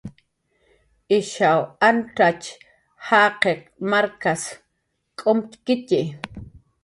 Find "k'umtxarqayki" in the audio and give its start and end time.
5.19-6.01